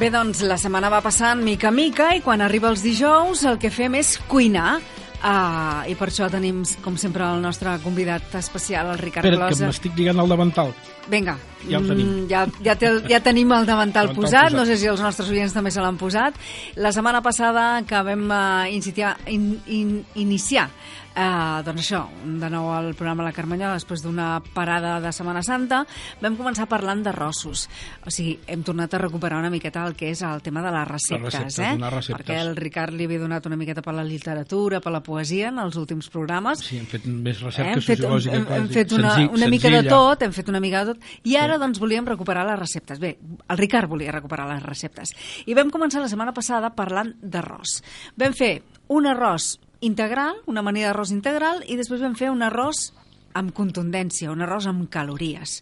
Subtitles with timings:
[0.00, 3.58] Bé, doncs la setmana va passant mica a mica i quan arriba els dijous el
[3.60, 4.78] que fem és cuinar.
[5.20, 9.52] Uh, I per això tenim, com sempre, el nostre convidat especial, el Ricard Espera, que
[9.52, 9.66] Closa.
[9.68, 10.70] m'estic lligant al davantal.
[11.12, 11.34] Vinga,
[11.68, 12.06] Ja el tenim.
[12.08, 14.56] Mm, ja, ja, té, el- ja tenim el davantal Davantal posat, posat.
[14.56, 16.32] no sé si els nostres oients també se l'han posat.
[16.76, 20.70] La setmana passada que vam uh, iniciar, in, in, iniciar
[21.16, 25.82] uh, doncs això, de nou el programa La Carmanyola després d'una parada de Setmana Santa,
[26.22, 27.66] vam començar parlant d'arrossos.
[28.06, 30.88] O sigui, hem tornat a recuperar una miqueta el que és el tema de les
[30.88, 31.76] receptes, receptes, eh?
[31.90, 32.10] receptes.
[32.16, 35.58] Perquè el Ricard li havia donat una miqueta per la literatura, per la poesia en
[35.62, 36.64] els últims programes.
[36.66, 38.36] Sí, hem fet més Eh, recerca hem fet, sociològica.
[38.36, 39.90] hem, hem fet una, Senzill- una mica de senzilla.
[39.96, 42.98] tot, hem fet una mica de tot, i ara doncs volíem recuperar les receptes.
[43.00, 43.16] Bé,
[43.48, 45.14] el Ricard volia recuperar les receptes.
[45.46, 47.82] I vam començar la setmana passada parlant d'arròs.
[48.16, 52.90] Vam fer un arròs integral, una manera d'arròs integral, i després vam fer un arròs
[53.38, 55.60] amb contundència, un arròs amb calories,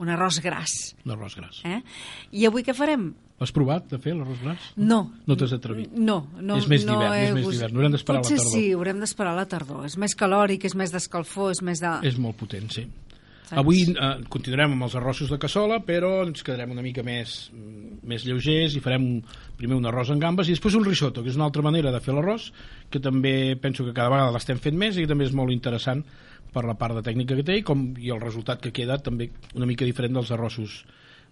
[0.00, 0.76] un arròs gras.
[1.08, 1.60] L'arròs gras.
[1.68, 1.82] Eh?
[2.32, 3.10] I avui què farem?
[3.40, 4.64] L'has provat, de fer, l'arròs gras?
[4.76, 4.98] No.
[5.28, 5.92] No t'has atrevit?
[5.96, 6.58] No, no.
[6.60, 7.78] És més no d'hivern, he és més d'hivern.
[7.78, 8.52] Haurem d'esperar la Potser tardor.
[8.52, 9.86] sí, haurem d'esperar la tardor.
[9.88, 11.94] És més calòric, és més d'escalfor, és més de...
[12.10, 12.84] És molt potent, sí.
[13.46, 13.56] Saps?
[13.62, 17.89] Avui eh, continuarem amb els arrossos de cassola, però ens quedarem una mica més, mm,
[18.10, 19.06] més lleugers i farem
[19.58, 22.00] primer un arròs amb gambes i després un risotto, que és una altra manera de
[22.02, 22.50] fer l'arròs,
[22.90, 26.04] que també penso que cada vegada l'estem fent més i que també és molt interessant
[26.50, 29.30] per la part de tècnica que té i, com, i el resultat que queda també
[29.54, 30.80] una mica diferent dels arrossos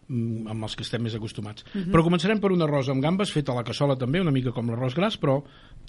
[0.06, 1.66] mm, amb els que estem més acostumats.
[1.74, 4.70] Però començarem per un arròs amb gambes fet a la cassola també, una mica com
[4.70, 5.40] l'arròs gras, però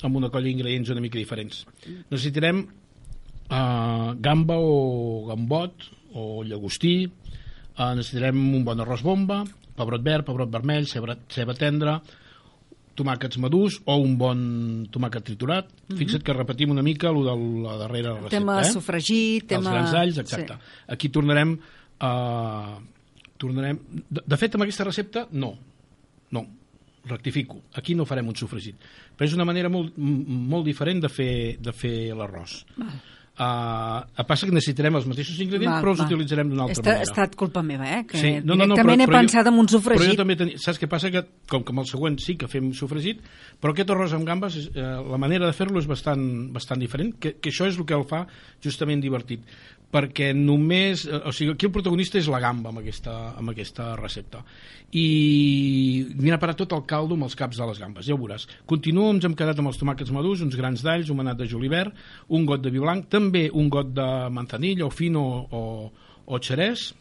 [0.02, 1.64] amb una colla d'ingredients una mica diferents.
[2.10, 9.44] Necessitarem uh, gamba o gambot o llagostí, uh, necessitarem un bon arròs bomba,
[9.80, 11.98] pebrot verd, pebrot vermell, ceba, ceba tendra,
[13.00, 14.40] tomàquets madurs o un bon
[14.92, 15.72] tomàquet triturat.
[15.96, 18.36] Fixa't que repetim una mica el de la darrera recepta.
[18.36, 18.72] tema eh?
[18.74, 19.64] sofregit, tema...
[19.64, 20.60] Els grans alls, exacte.
[20.60, 20.86] Sí.
[20.96, 21.56] Aquí tornarem
[22.04, 22.14] a...
[23.40, 23.80] tornarem...
[24.10, 25.54] De, de fet, amb aquesta recepta, no.
[26.36, 26.44] No,
[27.10, 27.64] rectifico.
[27.80, 28.84] Aquí no farem un sofregit.
[29.16, 31.32] Però és una manera molt, molt diferent de fer,
[31.64, 32.60] de fer l'arròs.
[33.40, 36.10] Uh, a passa que necessitarem els mateixos ingredients, Val, però els val.
[36.10, 37.00] utilitzarem d'una altra Esta, manera.
[37.00, 38.02] Ha estat culpa meva, eh?
[38.06, 40.18] Que Sí, no, no, no, però- he però jo- pensat en un Però jo sofregit.
[40.18, 41.10] també tenia, saps què passa?
[41.10, 43.22] Que, com que amb el següent sí que fem sofregit,
[43.62, 47.38] però aquest arròs amb gambes, eh, la manera de fer-lo és bastant, bastant diferent, que,
[47.40, 48.28] que això és el que el fa
[48.62, 49.40] justament divertit
[49.90, 53.96] perquè només, eh, o sigui, aquí el protagonista és la gamba amb aquesta, amb aquesta
[53.98, 54.44] recepta.
[54.94, 58.22] I anirà a parar tot el caldo amb els caps de les gambes, ja ho
[58.22, 58.48] veuràs.
[58.70, 61.94] Continuo, ens hem quedat amb els tomàquets madurs uns grans d'alls, un manat de julivert
[62.30, 65.64] un got de vi blanc, també un got de manzanilla o fino o,
[66.26, 66.92] o xerès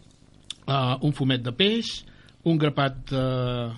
[0.66, 1.92] uh, un fumet de peix
[2.48, 3.72] un grapat uh,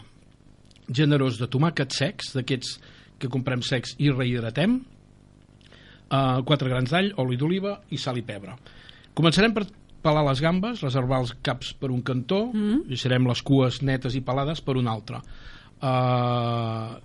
[0.90, 2.76] generós de tomàquets secs d'aquests
[3.20, 8.56] que comprem secs i rehidratem uh, quatre grans d'all, oli d'oliva i sal i pebre
[9.20, 9.68] començarem per
[10.00, 12.84] pelar les gambes, reservar els caps per un cantó, mm.
[12.90, 15.20] deixarem les cues netes i pelades per un altre.
[15.80, 16.96] Uh,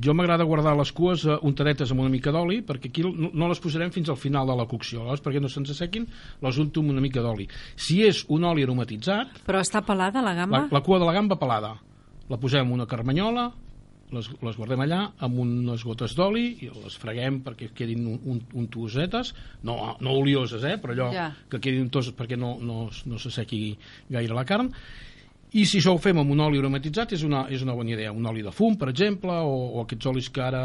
[0.00, 3.48] jo m'agrada guardar les cues uh, untadetes amb una mica d'oli, perquè aquí no, no
[3.50, 6.06] les posarem fins al final de la cocció, aleshores perquè no se'ns assequin,
[6.44, 7.48] les unto amb una mica d'oli.
[7.76, 10.64] Si és un oli aromatitzat, Però està pelada la gamba?
[10.64, 11.74] la, la cua de la gamba pelada,
[12.30, 13.50] la posem una carmanyola,
[14.14, 18.40] les, les guardem allà amb unes gotes d'oli i les freguem perquè quedin un, un,
[18.58, 19.34] un tosetes,
[19.66, 21.28] no, no olioses, eh, però allò Ja.
[21.50, 23.76] que quedin toses perquè no, no, no s'assequi
[24.10, 24.70] gaire la carn.
[25.50, 28.12] I si això ho fem amb un oli aromatitzat és una, és una bona idea,
[28.14, 30.62] un oli de fum, per exemple, o, o aquests olis que ara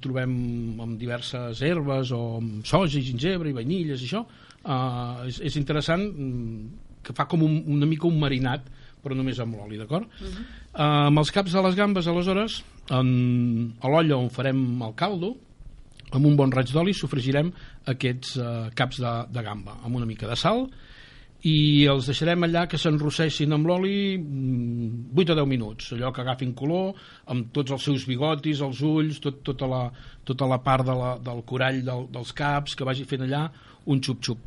[0.00, 0.32] trobem
[0.80, 5.58] amb diverses herbes, o amb soja i gingebre i vainilles i això, uh, és, és
[5.60, 10.08] interessant mm, que fa com un, una mica un marinat però només amb l'oli, d'acord?
[10.20, 10.44] Uh -huh.
[10.74, 12.60] Uh, amb els caps de les gambes, aleshores,
[12.90, 13.10] en,
[13.80, 15.34] a l'olla on farem el caldo,
[16.10, 17.52] amb un bon raig d'oli sofregirem
[17.92, 20.66] aquests uh, caps de, de gamba, amb una mica de sal,
[21.46, 26.20] i els deixarem allà que s'enrosseixin amb l'oli mm, 8 o 10 minuts, allò que
[26.20, 26.92] agafin color,
[27.32, 29.86] amb tots els seus bigotis, els ulls, tot, tota, la,
[30.28, 33.46] tota la part de la, del corall del, dels caps, que vagi fent allà
[33.88, 34.42] un xup-xup.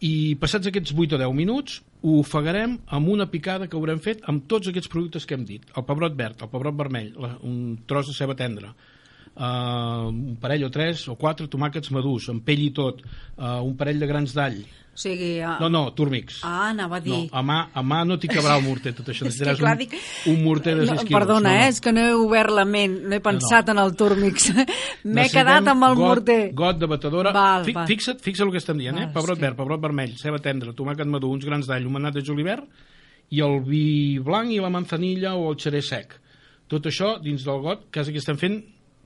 [0.00, 4.22] I passats aquests 8 o 10 minuts, ho ofegarem amb una picada que haurem fet
[4.32, 5.66] amb tots aquests productes que hem dit.
[5.76, 10.64] El pebrot verd, el pebrot vermell, la, un tros de ceba tendra, uh, un parell
[10.64, 13.02] o tres o quatre tomàquets madurs, amb pell i tot,
[13.36, 14.62] uh, un parell de grans d'all.
[15.00, 15.38] O sigui...
[15.40, 16.42] ah, No, no, túrmics.
[16.44, 17.14] Ah, anava a dir...
[17.14, 19.24] No, a mà, a mà no t'hi cabrà el morter, tot això.
[19.28, 19.94] Necessitaràs clar, un, dic-
[20.28, 21.14] un morter de 6 no, quilos.
[21.16, 21.62] Perdona, no, no.
[21.64, 21.68] eh?
[21.72, 24.50] és que no he obert la ment, no he pensat en el túrmix.
[25.08, 26.38] M'he quedat amb el got, morter.
[26.60, 27.32] Got de batedora.
[27.32, 27.88] Val, Fi, val.
[27.88, 29.12] Fixa't, fixa't el que estem dient, Val, eh?
[29.16, 32.26] Pebrot que- verd, pebrot vermell, ceba tendra, tomàquet madur, uns grans d'all, un manat de
[32.28, 32.68] julivert
[33.32, 36.12] i el vi blanc i la manzanilla o el xerès sec.
[36.68, 38.60] Tot això dins del got, quasi que estem fent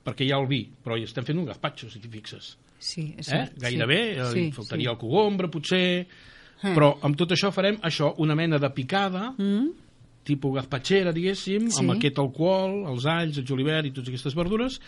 [0.04, 2.54] perquè hi ha el vi, però hi estem fent un gazpacho, si t'hi fixes.
[2.84, 3.46] Sí, és Eh?
[3.62, 4.46] Gairebé, eh, sí.
[4.48, 6.04] hi faltaria el cogombre, potser...
[6.64, 6.72] Eh.
[6.74, 9.72] Però amb tot això farem això, una mena de picada Mm?
[10.24, 11.80] tipus gazpachera, diguéssim, Sí.
[11.82, 14.78] amb aquest alcohol, els alls, el julivert i totes aquestes verdures,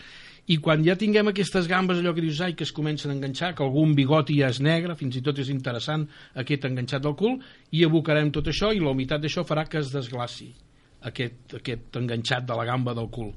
[0.47, 3.53] i quan ja tinguem aquestes gambes, allò que dius, ai, que es comencen a enganxar,
[3.53, 7.37] que algun bigoti ja és negre, fins i tot és interessant aquest enganxat del cul,
[7.71, 10.53] i abocarem tot això i la humitat d'això farà que es desglaci
[11.01, 13.33] aquest, aquest enganxat de la gamba del cul.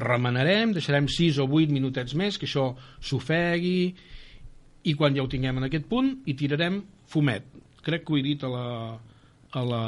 [0.00, 3.94] Remenarem, deixarem 6 o 8 minutets més, que això s'ofegui,
[4.84, 6.80] i quan ja ho tinguem en aquest punt, hi tirarem
[7.10, 7.48] fumet.
[7.84, 8.64] Crec que ho he dit a la,
[9.56, 9.82] a la,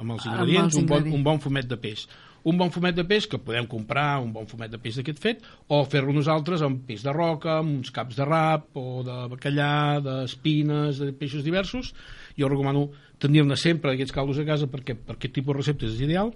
[0.00, 2.04] amb els Amb ingredients, els un, bon, un bon fumet de peix.
[2.48, 5.44] Un bon fumet de peix que podem comprar, un bon fumet de peix d'aquest fet,
[5.70, 10.00] o fer-lo nosaltres amb peix de roca, amb uns caps de rap, o de bacallà,
[10.02, 11.92] d'espines, de peixos diversos.
[12.34, 12.88] Jo recomano
[13.22, 16.34] tenir-ne sempre aquests caldos a casa perquè per aquest tipus de receptes és ideal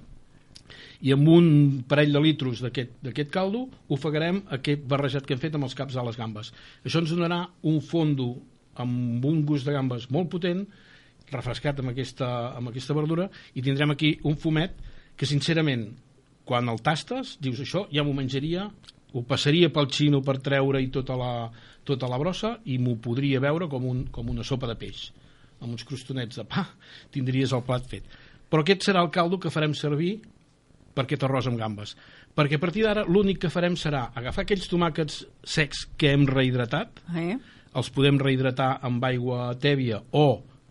[1.02, 1.48] i amb un
[1.88, 6.04] parell de litros d'aquest caldo ofegarem aquest barrejat que hem fet amb els caps de
[6.06, 6.52] les gambes.
[6.84, 8.34] Això ens donarà un fondo
[8.82, 10.66] amb un gust de gambes molt potent,
[11.32, 12.28] refrescat amb aquesta,
[12.58, 14.76] amb aquesta verdura, i tindrem aquí un fumet
[15.16, 15.88] que, sincerament,
[16.46, 18.68] quan el tastes, dius això, ja m'ho menjaria,
[19.16, 21.32] ho passaria pel xino per treure i tota la,
[21.88, 25.08] tota la brossa i m'ho podria veure com, un, com una sopa de peix
[25.62, 26.66] amb uns crostonets de pa
[27.14, 28.16] tindries el plat fet
[28.50, 30.18] però aquest serà el caldo que farem servir
[30.96, 31.94] per aquest arròs amb gambes
[32.36, 37.04] perquè a partir d'ara l'únic que farem serà agafar aquells tomàquets secs que hem rehidratat
[37.12, 37.36] Eh?
[37.76, 40.26] els podem rehidratar amb aigua tèbia o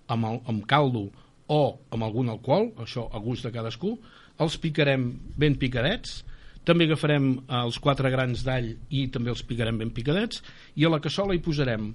[0.10, 1.08] amb, el, amb caldo
[1.48, 1.62] o
[1.94, 3.94] amb algun alcohol, això a gust de cadascú,
[4.42, 6.24] els picarem ben picadets,
[6.66, 10.42] també agafarem eh, els quatre grans d'all i també els picarem ben picadets,
[10.76, 11.92] i a la cassola hi posarem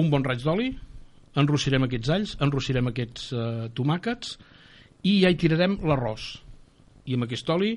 [0.00, 0.70] un bon raig d'oli,
[1.36, 3.44] enrossirem aquests alls, enrossirem aquests eh,
[3.76, 4.38] tomàquets
[5.08, 6.32] i ja hi tirarem l'arròs.
[7.04, 7.72] I amb aquest oli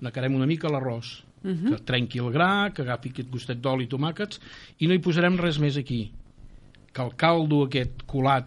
[0.00, 1.70] nacarem una mica l'arròs, uh -huh.
[1.70, 4.40] que trenqui el gra, que agafi aquest gustet d'oli i tomàquets,
[4.78, 6.10] i no hi posarem res més aquí.
[6.92, 8.46] Que el caldo aquest colat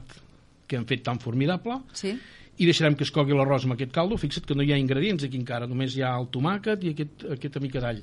[0.67, 2.17] que hem fet tan formidable, Sí?
[2.57, 4.17] i deixarem que es cogui l'arròs amb aquest caldo.
[4.17, 7.25] Fixa't que no hi ha ingredients aquí encara, només hi ha el tomàquet i aquest,
[7.37, 8.01] aquesta mica d'all.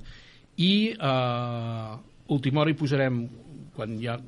[0.57, 1.97] I eh,
[2.35, 3.29] última hora hi posarem,
[3.77, 4.19] quan ja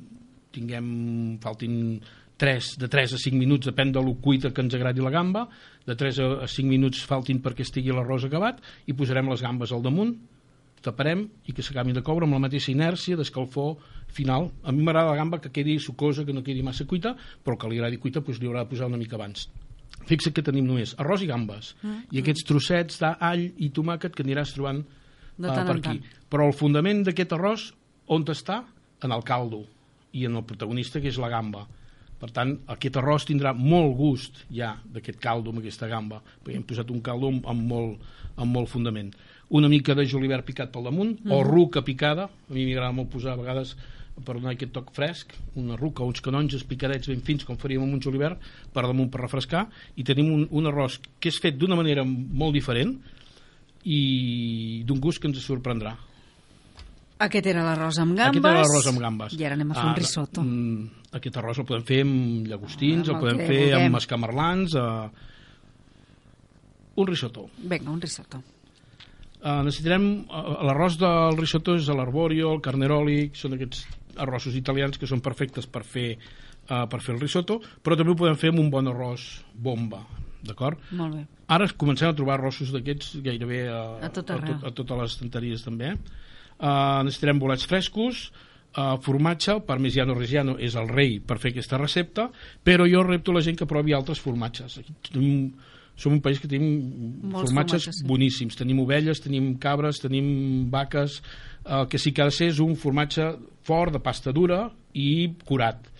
[0.51, 2.01] tinguem, faltin
[2.41, 5.45] 3, de 3 a 5 minuts, depèn de lo cuita que ens agradi la gamba,
[5.85, 9.71] de 3 a a 5 minuts faltin perquè estigui l'arròs acabat, i posarem les gambes
[9.71, 10.15] al damunt,
[10.81, 13.75] taparem i que s'acabin de coure amb la mateixa inèrcia d'escalfor
[14.11, 14.49] final.
[14.65, 17.13] A mi m'agrada la gamba que quedi sucosa, que no quedi massa cuita,
[17.45, 19.45] però que li agradi cuita doncs li haurà de posar una mica abans.
[20.09, 22.07] Fixa't que tenim només arròs i gambes mm.
[22.15, 24.81] i aquests trossets d'all i tomàquet que aniràs trobant
[25.37, 25.99] De eh, tant per en aquí.
[26.01, 26.25] tant.
[26.31, 27.67] Però el fundament d'aquest arròs
[28.09, 28.63] on està?
[29.01, 29.63] En el caldo
[30.13, 31.67] i en el protagonista que és la gamba.
[32.21, 36.67] Per tant, aquest arròs tindrà molt gust ja d'aquest caldo amb aquesta gamba, perquè hem
[36.69, 39.09] posat un caldo amb, amb, molt, amb molt fundament.
[39.57, 41.33] Una mica de julivert picat pel damunt, mm.
[41.33, 43.73] o ruca picada, a mi m'agrada molt posar a vegades
[44.21, 47.97] per donar aquest toc fresc, una ruca, uns canonges picadets ben fins, com faríem amb
[47.97, 48.37] un julivert,
[48.73, 49.65] per damunt per refrescar,
[49.97, 52.93] i tenim un, un arròs que és fet d'una manera molt diferent
[53.89, 55.95] i d'un gust que ens sorprendrà.
[57.21, 58.29] Aquest era l'arròs amb gambes.
[58.29, 59.37] Aquest era l'arròs amb gambes.
[59.37, 60.41] I ara anem a fer un Ah, risotto.
[60.41, 63.85] mm, Aquest arròs el podem fer amb llagostins, Amb el podem fer vulguem.
[63.89, 65.09] amb escamarlans, eh,
[66.95, 67.49] un risotto.
[67.57, 68.41] Vinga, un risotto.
[69.41, 73.87] Uh, necessitarem, uh, l'arròs del risotto és l'arborio, el carneroli, són aquests
[74.21, 76.11] arrossos italians que són perfectes per fer,
[76.69, 79.25] uh, per fer el risotto, però també ho podem fer amb un bon arròs
[79.55, 80.03] bomba,
[80.45, 80.77] d'acord?
[80.91, 81.23] Molt bé.
[81.47, 85.11] Ara comencem a trobar arrossos d'aquests gairebé a, A tot a, tot, a totes les
[85.17, 85.95] estanteries també.
[86.61, 88.27] Uh, necessitarem bolets frescos,
[88.77, 92.29] uh, formatge, el parmigiano reggiano és el rei per fer aquesta recepta,
[92.63, 94.79] però jo repto la gent que provi altres formatges.
[94.81, 95.53] Aquí tenim,
[95.95, 96.67] som un país que tenim
[97.29, 98.07] Molts formatges, formatges, sí.
[98.07, 98.59] boníssims.
[98.59, 101.21] Tenim ovelles, tenim cabres, tenim vaques,
[101.65, 103.27] el que sí que ha de ser és un formatge
[103.67, 104.65] fort, de pasta dura
[104.97, 105.91] i curat.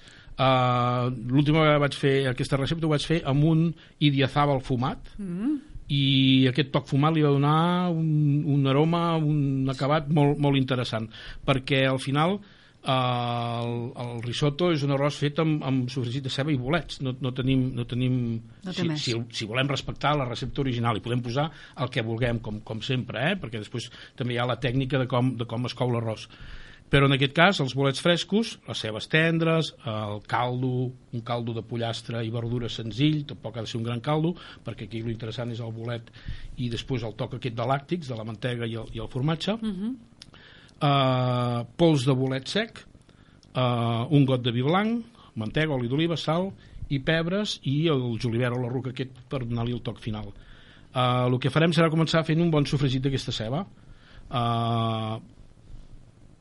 [0.41, 3.67] Uh, L'última vegada que vaig fer aquesta recepta ho vaig fer amb un
[4.01, 5.51] idiazàbal fumat mm.
[5.93, 6.05] i
[6.49, 11.05] aquest toc fumat li va donar un, un aroma, un acabat molt, molt interessant
[11.45, 12.39] perquè al final
[12.81, 13.73] el,
[14.03, 17.33] el risotto és un arròs fet amb, amb sofregit de ceba i bolets no, no
[17.37, 18.15] tenim, no tenim
[18.65, 19.03] No si, més.
[19.03, 22.81] si, si volem respectar la recepta original i podem posar el que vulguem com, com
[22.81, 23.37] sempre, eh?
[23.37, 26.27] perquè després també hi ha la tècnica de com, de com es cou l'arròs
[26.91, 31.63] però en aquest cas els bolets frescos, les cebes tendres, el caldo, un caldo de
[31.63, 34.33] pollastre i verdura senzill, tampoc ha de ser un gran caldo,
[34.65, 36.11] perquè aquí l'interessant és el bolet
[36.59, 39.55] i després el toc aquest de làctics, de la mantega i el, i el formatge,
[39.55, 39.93] uh -huh.
[40.81, 42.83] Uh, pols de bolet sec,
[43.55, 45.05] uh, un got de vi blanc,
[45.39, 46.49] mantega, oli d'oliva, sal
[46.91, 50.31] i pebres i el julivert o la ruca aquest per donar-li el toc final.
[50.91, 53.63] Uh, el que farem serà començar fent un bon sofregit d'aquesta ceba.
[54.31, 55.21] Uh,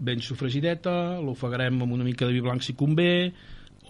[0.01, 3.31] ben sofregideta, l'ofegarem amb una mica de vi blanc si convé,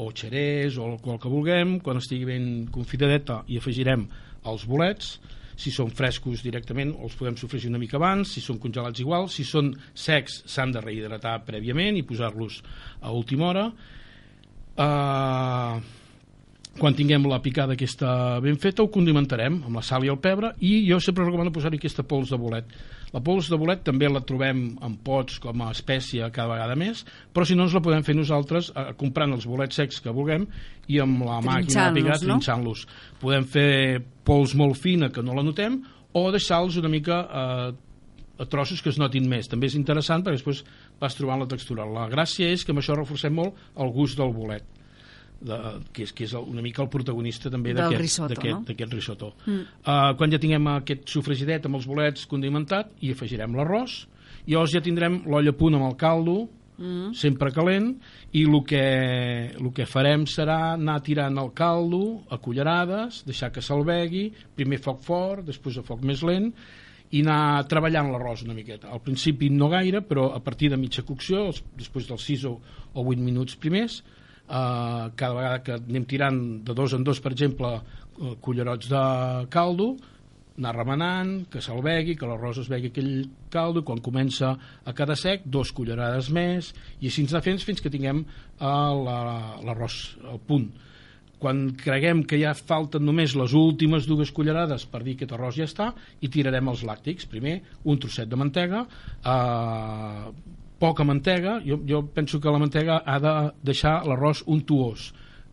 [0.00, 4.06] o xerès, o el qual que vulguem, quan estigui ben confitadeta hi afegirem
[4.50, 5.18] els bolets,
[5.60, 9.44] si són frescos directament els podem sofregir una mica abans, si són congelats igual, si
[9.44, 12.62] són secs s'han de rehidratar prèviament i posar-los
[13.04, 13.66] a última hora.
[14.80, 15.99] Uh,
[16.78, 20.52] quan tinguem la picada aquesta ben feta ho condimentarem amb la sal i el pebre
[20.62, 22.70] i jo sempre recomano posar-hi aquesta pols de bolet
[23.10, 27.02] la pols de bolet també la trobem en pots com a espècie cada vegada més
[27.34, 30.46] però si no ens la podem fer nosaltres eh, comprant els bolets secs que vulguem
[30.88, 32.38] i amb la màquina de picar no?
[32.38, 32.86] trinxant-los
[33.20, 33.70] podem fer
[34.24, 37.70] pols molt fina que no la notem o deixar-los una mica eh,
[38.40, 39.50] a trossos que es notin més.
[39.52, 40.62] També és interessant perquè després
[40.98, 41.84] vas trobant la textura.
[41.84, 44.79] La gràcia és que amb això reforcem molt el gust del bolet
[45.40, 45.58] de,
[45.94, 48.86] que és, que és una mica el protagonista també d'aquest risotto, no?
[48.92, 49.32] risotto.
[49.46, 49.66] Mm.
[49.80, 54.02] Uh, quan ja tinguem aquest sofregidet amb els bolets condimentat, hi afegirem l'arròs,
[54.46, 56.36] i llavors ja tindrem l'olla punt amb el caldo,
[56.80, 57.14] mm.
[57.16, 57.94] sempre calent,
[58.36, 58.84] i el que,
[59.56, 65.02] el que farem serà anar tirant el caldo a cullerades, deixar que s'albegui, primer foc
[65.06, 66.52] fort, després a foc més lent,
[67.10, 68.92] i anar treballant l'arròs una miqueta.
[68.94, 72.52] Al principi no gaire, però a partir de mitja cocció, després dels 6 o,
[72.94, 73.98] o 8 minuts primers,
[74.50, 79.04] eh, cada vegada que anem tirant de dos en dos, per exemple, eh, cullerots de
[79.52, 79.94] caldo,
[80.60, 83.14] anar remenant, que s'albegui, que l'arròs es begui aquell
[83.52, 84.52] caldo, quan comença
[84.84, 88.68] a quedar sec, dos cullerades més, i així ens anar fent fins que tinguem eh,
[88.68, 90.68] l'arròs al punt.
[91.40, 95.56] Quan creguem que ja falten només les últimes dues cullerades per dir que aquest arròs
[95.56, 97.24] ja està, i tirarem els làctics.
[97.30, 98.84] Primer, un trosset de mantega,
[99.24, 103.34] eh, poca mantega, jo, jo penso que la mantega ha de
[103.68, 105.10] deixar l'arròs untuós,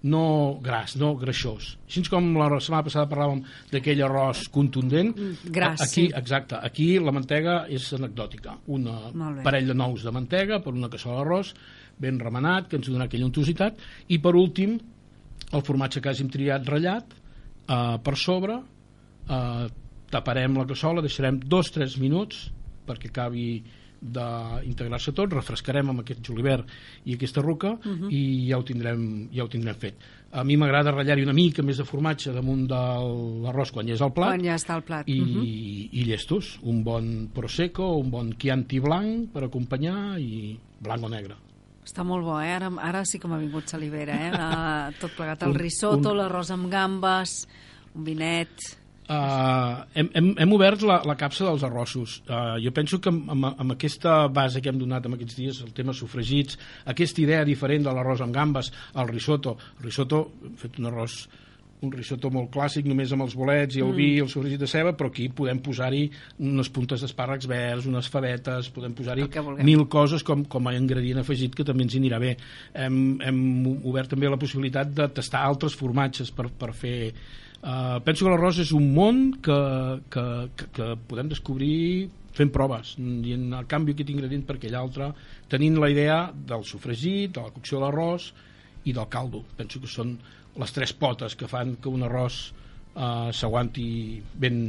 [0.07, 1.73] no gras, no greixós.
[1.87, 3.41] Així com la setmana passada parlàvem
[3.73, 6.11] d'aquell arròs contundent, Mm, gras, aquí, sí.
[6.15, 8.55] exacte, aquí la mantega és anecdòtica.
[8.67, 9.11] Una
[9.43, 11.53] parell de nous de mantega per una cassola d'arròs
[11.99, 14.77] ben remenat, que ens donarà aquella untositat, i per últim,
[15.51, 17.13] el formatge que hàgim triat ratllat
[17.67, 18.61] eh, per sobre,
[19.27, 19.67] eh,
[20.11, 22.51] taparem la cassola, deixarem dos o tres minuts
[22.87, 23.63] perquè acabi
[24.01, 26.67] d'integrar-se tot, refrescarem amb aquest julivert
[27.05, 28.11] i aquesta ruca uh -huh.
[28.11, 29.95] i ja ho, tindrem, ja ho tindrem fet.
[30.31, 32.75] A mi m'agrada ratllar-hi una mica més de formatge damunt de
[33.43, 35.07] l'arròs quan ja és al plat Quan ja està al plat.
[35.07, 35.35] i, uh Mhm.
[35.35, 35.89] -huh.
[35.91, 36.59] i llestos.
[36.63, 41.35] Un bon prosecco, un bon chianti blanc per acompanyar i blanc o negre.
[41.85, 42.51] Està molt bo, eh?
[42.51, 44.31] Ara, ara sí que m'ha vingut salivera, eh?
[44.31, 47.47] La, tot plegat, el Un- risotto, un- l'arròs amb gambes,
[47.95, 48.49] un vinet...
[49.07, 52.17] Uh, hem, hem, hem obert la, la capsa dels arrossos.
[52.27, 55.63] Uh, jo penso que amb, amb, amb aquesta base que hem donat en aquests dies,
[55.63, 56.59] el tema sofregits,
[56.91, 61.21] aquesta idea diferent de l'arròs amb gambes, el risotto, el risotto, hem fet un arròs
[61.85, 63.97] un risotto molt clàssic, només amb els bolets i el mm.
[63.99, 66.07] vi i el sofregit de ceba, però aquí podem posar-hi
[66.41, 69.27] unes puntes d'espàrrecs verds, unes favetes, podem posar-hi
[69.61, 72.33] mil coses com, com a ingredient afegit que també ens hi anirà bé.
[72.73, 73.41] Hem, hem
[73.77, 76.97] obert també la possibilitat de tastar altres formatges per, per fer
[77.57, 79.55] Uh, penso que l'arròs és un món que,
[80.13, 80.23] que,
[80.55, 85.07] que, que podem descobrir fent proves i en el canvi aquest ingredient per aquell altre
[85.49, 88.27] tenint la idea del sofregit de la cocció de l'arròs
[88.85, 90.13] i del caldo penso que són
[90.61, 92.37] les tres potes que fan que un arròs
[92.93, 94.61] uh, s'aguanti ben,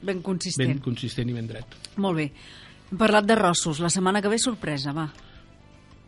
[0.00, 0.72] Ben consistent.
[0.72, 2.30] ben consistent i ben dret Molt bé.
[2.90, 3.78] Hem parlat d'arrossos.
[3.84, 5.04] La setmana que ve, sorpresa, va.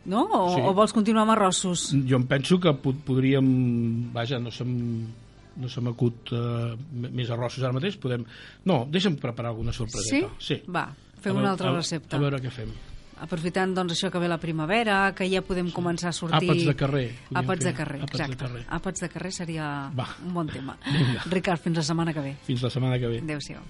[0.09, 0.25] No?
[0.33, 0.61] O, Sí.
[0.65, 1.91] o vols continuar amb arrossos?
[2.09, 4.73] jo em penso que pod podríem vaja, no se'm
[5.57, 8.23] no se m'acut uh, més arrossos ara mateix podem...
[8.65, 10.61] no, deixa'm preparar alguna sorpreseta Sí?
[10.67, 10.87] Va,
[11.21, 12.17] fem A una veure- altra a- recepta.
[12.17, 12.73] a veure què fem
[13.23, 16.49] Aprofitant doncs, això que ve la primavera, que ja podem començar a sortir...
[16.49, 18.41] Àpats de carrer, Àpats de carrer, Àpats de exacte.
[18.43, 18.63] carrer.
[18.67, 20.07] Àpats de carrer seria Va.
[20.25, 20.75] un bon tema.
[20.83, 21.21] Vinga.
[21.31, 22.33] Ricard, fins la setmana que ve.
[22.43, 23.61] fins la setmana que ve Adéu-siau.